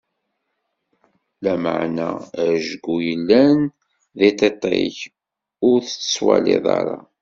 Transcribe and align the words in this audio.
Lameɛna 1.43 2.07
ajgu 2.45 2.95
yellan 3.07 3.59
di 4.17 4.29
tiṭ-ik, 4.39 4.97
ur 5.69 5.79
t-tettwaliḍ 5.83 6.65
ara! 6.77 6.97